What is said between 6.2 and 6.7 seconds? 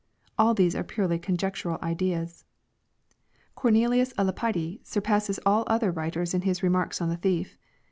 in his